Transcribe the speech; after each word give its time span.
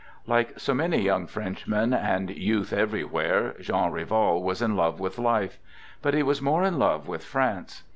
"Like 0.25 0.59
so 0.59 0.73
many 0.73 0.99
young 0.99 1.27
Frenchmen, 1.27 1.93
and 1.93 2.31
youth 2.31 2.73
every 2.73 3.03
where, 3.03 3.53
Jean 3.59 3.91
Rival 3.91 4.41
was 4.41 4.59
in 4.59 4.75
love 4.75 4.99
with 4.99 5.19
life. 5.19 5.59
But 6.01 6.15
he 6.15 6.23
was 6.23 6.41
more 6.41 6.63
in 6.63 6.79
love 6.79 7.07
with 7.07 7.23
France. 7.23 7.83